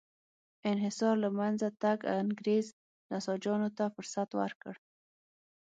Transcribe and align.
انحصار 0.71 1.15
له 1.23 1.29
منځه 1.39 1.67
تګ 1.83 1.97
انګرېز 2.19 2.67
نساجانو 3.11 3.69
ته 3.77 3.85
فرصت 3.95 4.29
ورکړ. 4.39 4.73